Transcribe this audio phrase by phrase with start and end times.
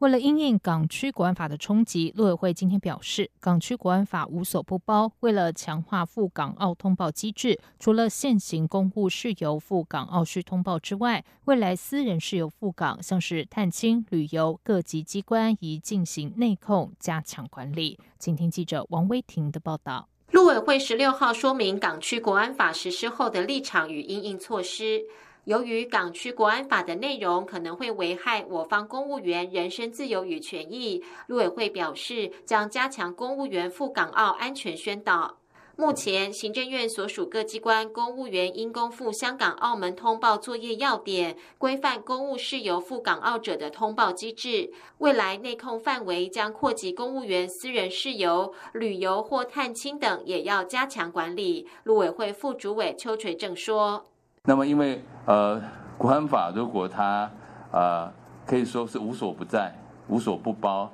[0.00, 5.10] 为了因应港区国安法的冲击，陆委会今天表示，港区国安法无所不包。
[5.20, 17.98] 为了强化赴港澳通报机制，除了现行公务事由赴港澳需通报之外，未来私人事由赴港，像是探亲、旅游，各级机关宜进行内控，加强管理。
[18.18, 20.10] 请听记者王威婷的报道。
[20.32, 25.04] 陆委会十六号说明港区国安法实施后的立场与应应措施。
[25.46, 35.38] 由于港区国安法的内容可能会危害我方公务员人身自由与权益，陆委会表示将加强公务员赴港澳安全宣导。
[35.76, 44.72] 目前，行政院所属各机关公务员因公赴香港、澳门通报作业要点，规范公务事由赴港澳者的通报机制。
[44.98, 51.68] 未来内控范围将扩及公务员私人事由、旅游或探亲等，也要加强管理。
[51.84, 54.06] 陆委会副主委邱垂正说。
[54.48, 55.60] 那么，因为呃，
[55.98, 57.28] 国安法如果它
[57.72, 58.08] 呃
[58.46, 59.74] 可以说是无所不在、
[60.06, 60.88] 无所不包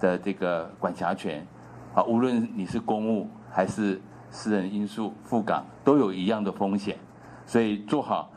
[0.00, 1.46] 的这个管辖权
[1.94, 6.96] 啊，无论你是公务还是私人因素赴港，都有一样的风险，
[7.44, 8.32] 所以做好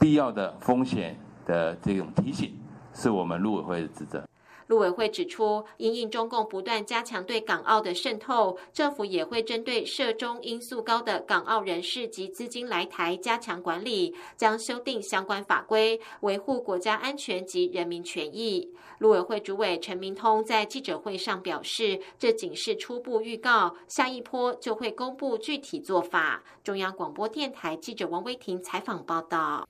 [0.00, 2.52] 必要的风险的这种提醒，
[2.92, 4.20] 是我们陆委会的职责。
[4.68, 18.70] 陆委会指出，因应中共不断加强对港澳的渗透，政府也会针对涉中因素高的港澳人士及资金来台加强管理，将修订相关法规，维护国家安全及人民权益。
[18.98, 26.42] 陆委会主委陈明通在记者会上表示，这仅是初步预告，下一波就会公布具体做法。
[26.62, 29.66] 中央广播电台记者王威婷采访报道。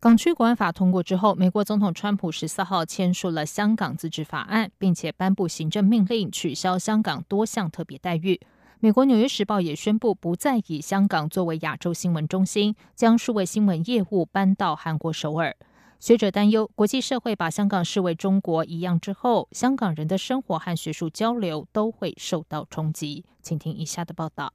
[0.00, 8.40] 港区国安法通过之后，美国总统川普十四号签署了香港自治法案，并且颁布行政命令，取消香港多项特别待遇。
[8.78, 15.54] 美国《纽约时报》也宣布不再以香港作为亚洲新闻中心，将数位新闻业务搬到韩国首尔。
[15.98, 23.26] 学者担忧，国际社会把香港视为中国一样之后，香港人的生活和学术交流都会受到冲击。
[23.42, 24.54] 请听以下的报道：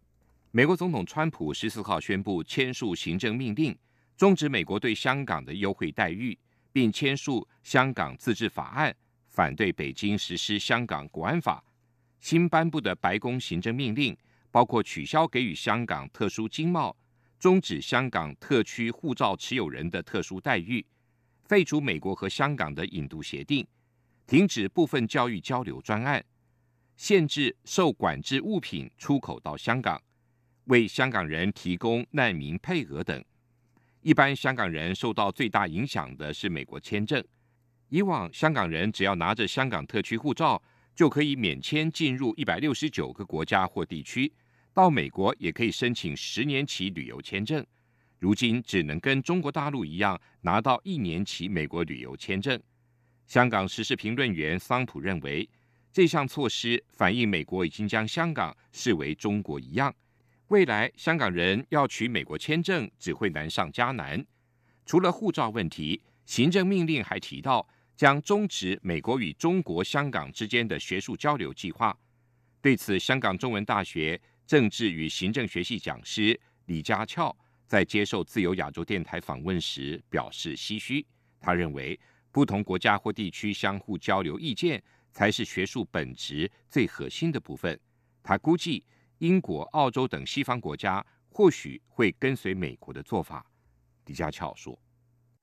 [0.50, 3.78] 美国总统川普十四号宣布签署行政命令。
[4.18, 6.38] 终止美国对香港的优惠待遇，
[6.72, 8.96] 并签署香港自治法案，
[9.28, 11.64] 反对北京实施香港国安法。
[12.20, 14.18] 新颁布的白宫行政命令
[14.50, 16.96] 包括取消给予香港特殊经贸、
[17.38, 20.84] 终止香港特区护照持有人的特殊待遇、
[21.44, 23.68] 废除美国和香港的引渡协定、
[24.26, 26.24] 停止部分教育交流专案、
[26.96, 30.02] 限制受管制物品出口到香港、
[30.64, 33.24] 为香港人提供难民配额等。
[34.06, 37.26] 一般香港人受到最大影响的是美国签证。
[37.90, 40.62] 以往香港人只要拿着香港特区护照，
[40.96, 44.32] 就可以免签进入一百六十九个国家或地区，
[44.76, 47.66] 到美国也可以申请十年期旅游签证。
[48.20, 52.62] 如今只能跟中国大陆一样拿到一年期美国旅游签证。
[53.26, 55.50] 香港时事评论员桑普认为，
[55.92, 59.92] 这项措施反映美国已经将香港视为中国一样。
[60.50, 64.24] 未来香港人要取美国签证只会难上加难。
[64.86, 71.98] 除了护照问题，行政命令还提到将终止美国与中国香港之间的学术交流计划。
[72.62, 77.36] 对此，香港中文大学政治与行政学系讲师李家翘
[77.66, 81.04] 在接受自由亚洲电台访问时表示唏嘘。
[81.42, 82.00] 他认为，
[82.32, 84.82] 不同国家或地区相互交流意见
[85.12, 87.80] 才是学术本质最核心的部分。
[88.22, 88.86] 他估计。
[89.20, 93.46] 英国、澳洲等西方国家或许会跟随美国的做法，
[94.06, 94.78] 李家翘说：“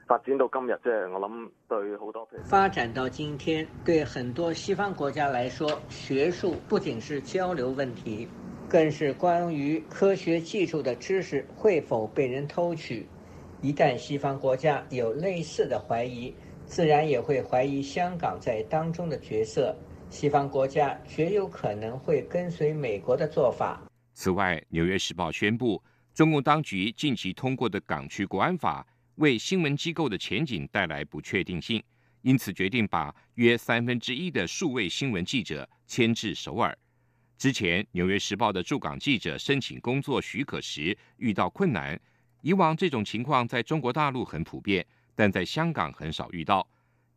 [0.06, 8.28] 发展到今日，即係我諗對好多发展到今天，对很多西方国家来说，学术不仅是交流问题，
[8.68, 13.06] 更是关于科学技术的知识会否被人偷取。
[13.60, 16.34] 一旦西方国家有类似的怀疑，
[16.66, 19.74] 自然也会怀疑香港在当中的角色。”
[20.12, 23.80] 西方国家绝有可能会跟随美国的做法。
[24.12, 25.82] 此外，《纽约时报》宣布，
[26.12, 31.82] 中共当局近期通过的港区国安法为新闻机构的前景带来不确定性，
[32.20, 36.76] 因此决定把约三分之一的数位新闻记者迁至首尔。
[37.38, 41.98] 之前，《纽约时报》的驻港记者申请工作许可时遇到困难，
[42.42, 46.68] 以往这种情况在中国大陆很普遍，但在香港很少遇到。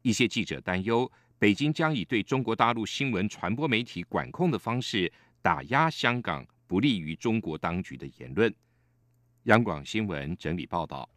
[0.02, 1.12] 一些记者担忧。
[1.38, 5.12] 北京将以对中国大陆新闻传播媒体管控的方式
[5.42, 8.54] 打压香港不利于中国当局的言论。
[9.44, 11.08] 央广新闻整理报道。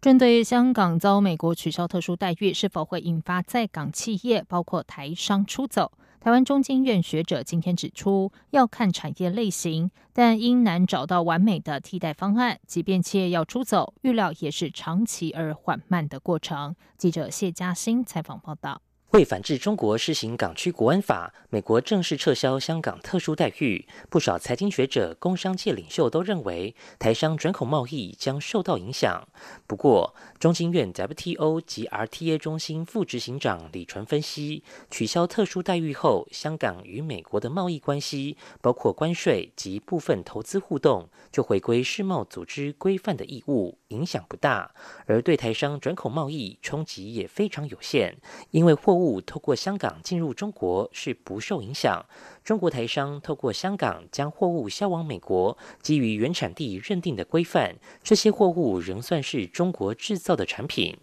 [0.00, 5.92] 针对香港遭美国取消特殊待遇，是否会引发在港企业包括台商出走？
[6.20, 16.74] 台湾中经院学者今天指出，要看产业类型，但因难找到完美的替代方案，即便企业要出走，预料也是长期而缓慢的过程。
[16.96, 18.82] 记者谢嘉欣采访报道。
[19.12, 23.86] 为反制中国施行港区国安法，美国正式撤销香港特殊待遇。
[24.10, 29.26] 不少财经学者、工商界领袖都认为，台商转口贸易将受到影响。
[29.66, 44.74] 不过，中经院 WTO 及 RTA 中心副执行长李纯分析，取消特殊待遇后，香港与美国的贸易关系，包括关税及部分投资互动，就回归世贸组织规范的义务，影响不大。
[45.06, 48.16] 而对台商转口贸易冲击也非常有限，
[48.50, 52.04] 因为货物透过香港进入中国是不受影响。
[52.42, 60.96] 中国台商透过香港将货物销往美国，基于原产地认定的规范，这些货物仍算是中国制造的产品。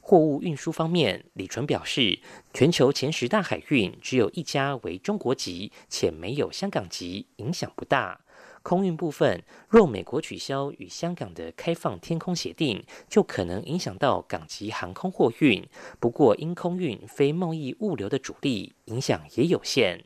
[0.00, 2.18] 货物运输方面，李纯表示，
[2.54, 8.20] 全球前十大海运只有一家为中国籍，且没有香港籍，影响不大。
[8.68, 15.66] 空运部分，若美国取消与香港的开放天空协定，就可能影响到港籍航空货运。
[15.98, 20.04] 不过，因空运非贸易物流的主力，影响也有限。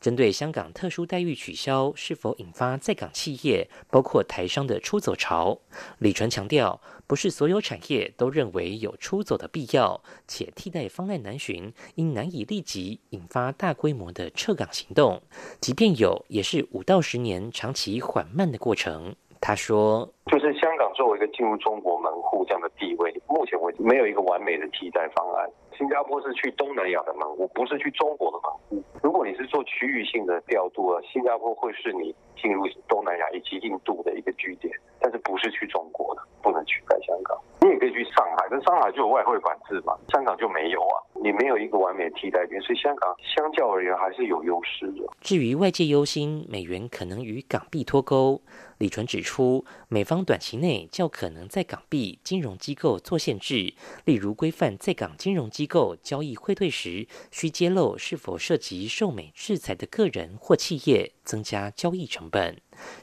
[0.00, 5.58] 针对香港特殊待遇取消是否引发在港企业，包括台商的出走潮，
[5.98, 15.22] 李纯强调，不是所有产业都认为有出走的必要，且替代方案难寻，因难以立即引发大规模的撤港行动，
[15.60, 19.14] 即便有，也是五到十年长期缓慢的过程。
[19.40, 25.48] 他说：“就是香港作为一个进入中国门户这样的地位，目前为止没有一个完美的替代方案。
[25.76, 28.84] 新加坡是去东南亚的门户，不是去中国的门户。
[29.02, 37.38] 如果你是做区域性的调度啊，新加坡会是你进入东南亚以及印度的一个据点，但是不是去中国的，不能取代香港。
[37.60, 40.98] 你也可以去上海，但上海就有外汇管制嘛，香港就没有啊。
[41.22, 45.04] 你没有一个完美替代品，所以香港相较而言还是有优势的。
[45.20, 48.40] 至于外界忧心美元可能与港币脱钩。”
[48.78, 53.74] 李纯指出，美方短期内较可能在港币金融机构做限制，
[54.04, 62.58] 例如规范在港金融机构交易汇兑时需揭露是否涉及受美制裁的个人或企业，增加交易成本。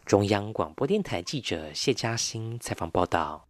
[0.05, 3.44] 中央广播电台记者谢嘉欣采访报道。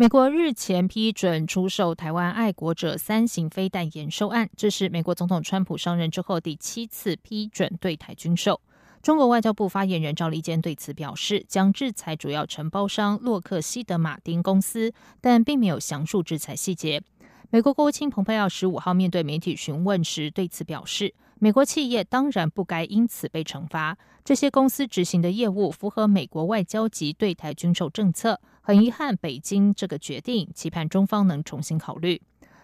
[0.00, 8.60] 美国日前批准出售台湾爱国者三型飞弹延寿案，这是美国总统川普上任之后第七次批准对台军售。
[9.02, 17.02] 中国外交部发言人赵立坚对此表示，将制裁主要承包商洛克希德马丁公司，但并没有详述制裁细节。
[17.50, 28.40] 美国国务卿蓬佩奥十五号面对媒体询问时对此表示，美国企业当然不该因此被惩罚，这些公司执行的业务符合美国外交及对台军售政策。
[28.60, 32.20] 很遗憾，北京这个决定，期盼中方能重新考虑。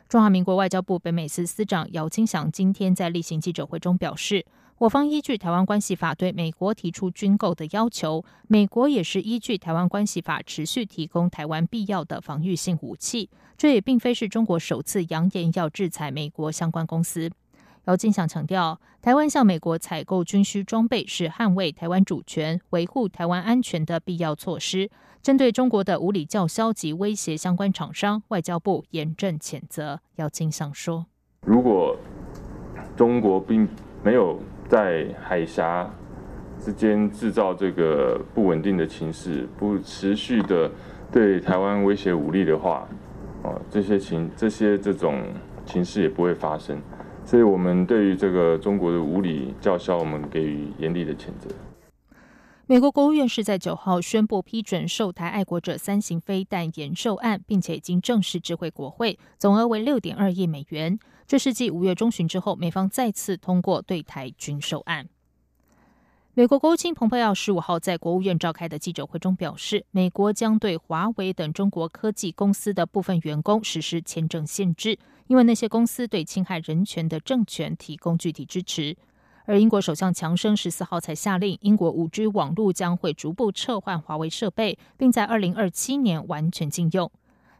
[0.09, 4.45] 中华民国外交部北美司司长姚金祥今天在例行记者会中表示。
[4.79, 13.31] 我方依据《台湾关系法》对美国提出军购的要求，美国也是依据《台湾关系法》持续提供台湾必要的防御性武器。
[13.57, 17.31] 这也并非是中国首次扬言要制裁美国相关公司。
[17.87, 24.91] 姚金祥强调，台湾向美国采购军需装备是捍卫台湾主权、维护台湾安全的必要措施。
[25.23, 30.01] 针对中国的无理叫嚣及威胁相关厂商，外交部严正谴责。
[30.17, 31.07] 姚金祥说
[31.47, 31.97] ：“如果
[32.97, 33.69] 中国并
[34.03, 35.89] 没有。”在海峡
[36.59, 40.71] 之间制造这个不稳定的情势，不持续的
[41.13, 42.89] 对台湾威胁武力的话，
[43.43, 45.23] 哦，这些情这些这种
[45.67, 46.81] 情势也不会发生。
[47.27, 51.49] 所以，我们对于这个中国的无理叫嚣，我们给予严厉的谴责。
[52.67, 60.99] 美国国务院是在九号宣布批准售台爱国者三型飞弹延寿案，并且已经正式知会国会，总额为六点二亿美元。
[61.27, 65.09] 这是继五月中旬之后，美方再次通过对台军售案。
[66.37, 74.99] 美国国务卿蓬佩奥十五号在国务院召开的记者会中表示，美国将对华为等中国科技公司的部分员工实施签证限制，
[75.29, 78.97] 因为那些公司对侵害人权的政权提供具体支持。
[79.45, 87.09] 而英国首相强生十四号才下令，英国五 G 网络将会逐步撤换华为设备，并在二零二七年完全禁用。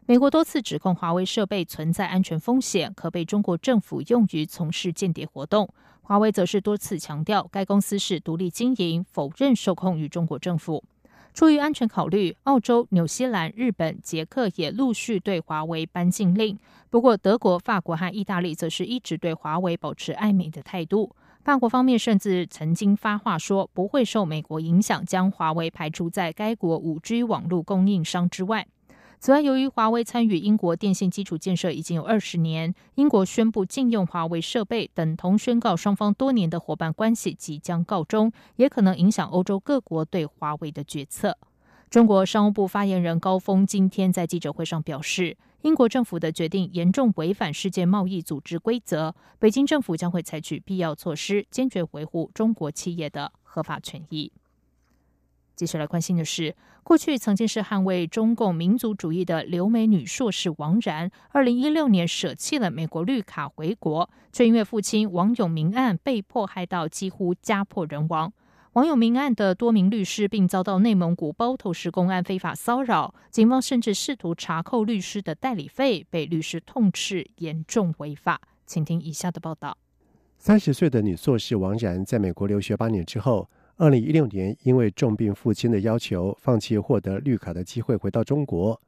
[0.07, 5.67] 美国多次指控华为设备存在安全风险，可被中国政府用于从事间谍活动。
[6.03, 10.83] 华为则是多次强调该公司是独立经营，否认受控于中国政府。
[11.33, 16.55] 出于安全考虑，澳洲、纽西兰、日本、捷克也陆续对华为颁禁令。
[16.91, 21.15] 不过，德国、法国和意大利则是一直对华为保持暧昧的态度。
[21.43, 28.67] 法国方面甚至曾经发话说，不会受美国影响，将华为排除在该国五 G 网络供应商之外。
[29.25, 41.35] 此外，由于华为参与英国电信基础建设已经有二十年，英国宣布禁用华为设备，等同宣告双方多年的伙伴关系即将告终，也可能影响欧洲各国对华为的决策。
[41.89, 54.31] 中国商务部发言人高峰今天在记者会上表示，英国政府的决定严重违反世界贸易组织规则，北京政府将会采取必要措施，坚决维护中国企业的合法权益。
[55.55, 68.33] 接下来关心的是，过去曾经是捍卫中共民族主义的留美女硕士王然，二零一六年舍弃了美国绿卡回国，却因为父亲王永明案被迫害到几乎家破人亡。
[68.73, 78.41] 王永明案的多名律师并遭到内蒙古包头市公安非法骚扰，警方甚至试图查扣律师的代理费，被律师痛斥严重违法。
[78.65, 79.77] 请听以下的报道：
[80.37, 83.49] 三十岁的女硕士王然在美国留学八年之后。
[83.77, 88.79] 二零一六年，因为重病父亲的要求，放弃获得绿卡的机会，回到中国。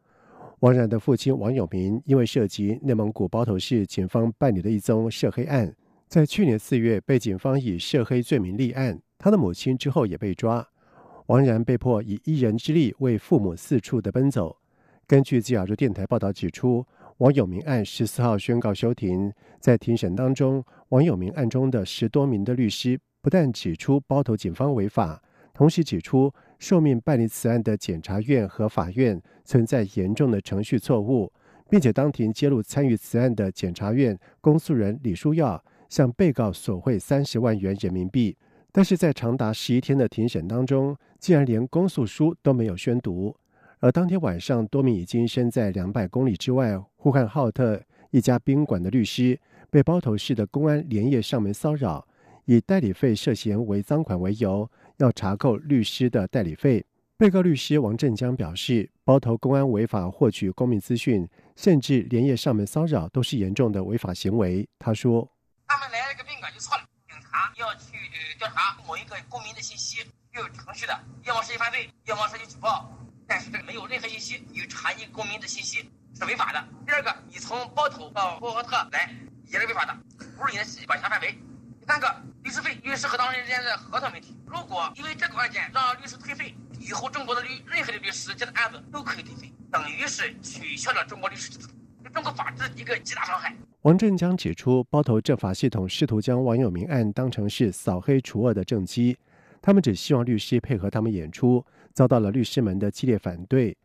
[0.62, 5.76] 王然的父亲王永明因为涉及内蒙古包头市警方办理的一宗涉黑案，
[6.08, 8.98] 在去年四月被警方以涉黑罪名立案。
[9.18, 10.66] 他的母亲之后也被抓，
[11.26, 14.56] 王然被迫以一人之力为父母四处的奔走。
[15.06, 16.86] 根据自亚洲电台报道指出，
[17.18, 22.98] 王永明案十四号宣告休庭，在庭审当中，王永明案中的十多名的律师。
[23.28, 25.22] 不但指出包头警方违法，
[25.54, 31.30] 同时指出受命办理此案的检察院和法院存在严重的程序错误，
[31.70, 38.34] 并且当庭揭露参与此案的检察院公诉人李书耀向被告索贿三十万元人民币。
[38.72, 43.36] 但是在长达十一天的庭审当中，竟然连公诉书都没有宣读。
[43.80, 49.38] 而当天晚上，多名已经身在两百公里之外呼汉浩特一家宾馆的律师，
[49.70, 52.08] 被包头市的公安连夜上门骚扰。
[52.48, 56.86] 以代理费涉嫌违赃款为由，要查扣律师的代理费。
[57.18, 61.28] 被告律师王振江表示，包头公安违法获取公民资讯，
[61.58, 64.66] 甚至连夜上门骚扰，都是严重的违法行为。
[64.80, 65.30] 他说
[65.68, 67.92] ：“他们来了个宾馆就错了，警察要去
[68.40, 69.98] 调查某一个公民的信息，
[70.34, 72.90] 又有程序的，要么涉及犯罪，要么涉及举报。
[73.28, 75.84] 但是这个没有任何信息，你查你公民的信息
[76.16, 76.66] 是违法的。
[76.86, 79.14] 第二个，你从包头到呼和浩特来
[79.52, 79.94] 也是违法的，
[80.40, 81.38] 不是你的管辖范围。
[81.88, 82.08] 三个。”
[82.44, 84.34] 律师费，律师和当事人之间的合同问题。
[84.46, 91.68] 如果因为这个案件让律师退费，以后中国的律任何的律师接的案子都可以退费，等于是取消了中国律师制度，
[92.02, 93.54] 对中国法治一个极大伤害。
[93.82, 99.18] 王振江指出，包头政法系统试图将王永明案当成是扫黑除恶的政绩，
[99.62, 103.76] 他们只希望律师配合他们演出，遭到了律师们的激烈反对。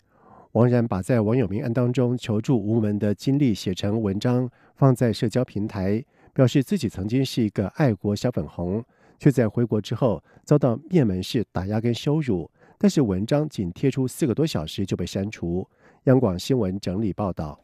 [0.52, 6.04] 王然把在王永明案当中求助无门的经历写成文章，放在社交平台。
[6.34, 8.84] 表示自己曾经是一个爱国小粉红，
[9.18, 12.50] 却在回国之后遭到灭门式打压跟羞辱。
[12.78, 15.68] 但是文章仅贴出四个多小时就被删除。
[16.04, 17.60] 央广新闻整理报道：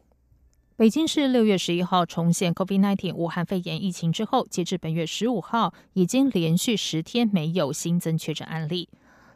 [0.76, 8.88] 北京市六月十一号重现 COVID-19 武汉肺炎疫情之后，截至本月十五号，已经连续十天没有新增确诊案例。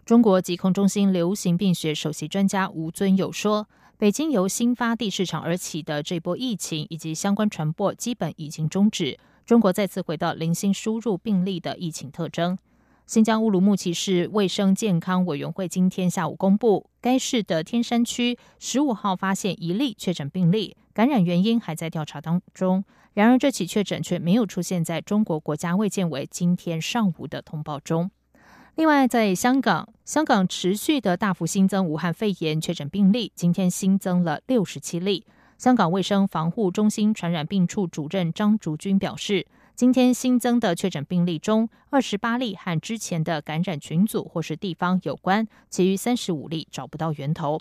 [0.04, 3.66] 中国疾控中心流行病学首席专家吴尊友说。
[3.99, 12.58] 北京由新发地市场而起的这波疫情以及相关传播基本已经终止，中国再次回到零星输入病例的疫情特征。
[13.06, 22.84] 新疆乌鲁木齐市卫生健康委员会今天下午公布，该市的天山区十五号发现一例确诊病例，感染原因还在调查当中。
[23.12, 28.11] 然而，这起确诊却没有出现在中国国家卫健委今天上午的通报中。
[28.74, 35.26] 另外，在香港，香港持续的大幅新增武汉肺炎确诊病例，今天新增了六十七例。
[35.58, 47.60] 香港卫生防护中心传染病处主任张竹君表示，今天新增的确诊病例中，二十八例和之前的感染群组或是地方有关，其余三十五例找不到源头。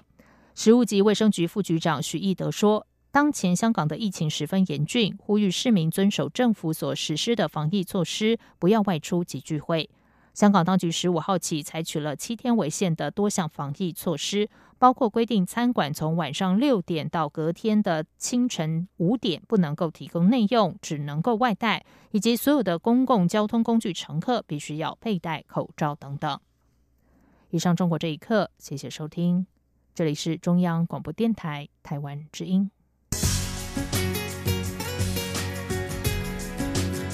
[0.55, 9.89] 食物及卫生局副局长许义德说，当前香港的疫情十分严峻，呼吁市民遵守政府所实施的防疫措施，不要外出及聚会。
[10.33, 26.39] 香港当局十五号起采取了七天为限的多项防疫措施，包括规定餐馆从晚上六点到隔天的清晨五点不能够提供内用，只能够外带，以及所有的公共交通工具乘客必须要佩戴口罩等等。
[27.49, 29.45] 以上中国这一刻，谢谢收听，
[29.93, 32.71] 这里是中央广播电台台湾之音。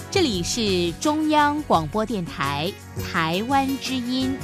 [0.09, 2.71] 这里是中央广播电台
[3.11, 4.37] 台湾之音。